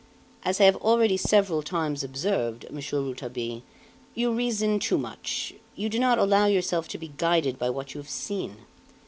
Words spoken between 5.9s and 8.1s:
not allow yourself to be guided by what you have